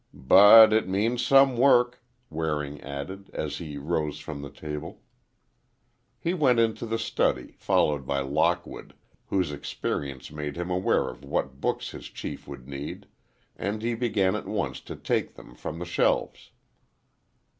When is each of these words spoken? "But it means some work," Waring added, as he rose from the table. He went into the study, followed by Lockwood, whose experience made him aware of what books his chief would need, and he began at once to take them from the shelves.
"But 0.15 0.73
it 0.73 0.87
means 0.89 1.23
some 1.23 1.55
work," 1.57 2.03
Waring 2.31 2.81
added, 2.81 3.29
as 3.35 3.59
he 3.59 3.77
rose 3.77 4.17
from 4.17 4.41
the 4.41 4.49
table. 4.49 5.03
He 6.19 6.33
went 6.33 6.57
into 6.57 6.87
the 6.87 6.97
study, 6.97 7.51
followed 7.59 8.07
by 8.07 8.21
Lockwood, 8.21 8.95
whose 9.27 9.51
experience 9.51 10.31
made 10.31 10.55
him 10.55 10.71
aware 10.71 11.07
of 11.07 11.23
what 11.23 11.61
books 11.61 11.91
his 11.91 12.07
chief 12.09 12.47
would 12.47 12.67
need, 12.67 13.05
and 13.55 13.83
he 13.83 13.93
began 13.93 14.33
at 14.35 14.47
once 14.47 14.79
to 14.79 14.95
take 14.95 15.35
them 15.35 15.53
from 15.53 15.77
the 15.77 15.85
shelves. 15.85 16.49